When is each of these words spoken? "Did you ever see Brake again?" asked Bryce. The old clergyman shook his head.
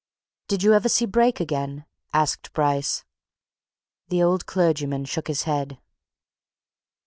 "Did 0.47 0.63
you 0.63 0.73
ever 0.73 0.89
see 0.89 1.05
Brake 1.05 1.39
again?" 1.39 1.85
asked 2.11 2.53
Bryce. 2.53 3.05
The 4.07 4.23
old 4.23 4.47
clergyman 4.47 5.05
shook 5.05 5.27
his 5.27 5.43
head. 5.43 5.77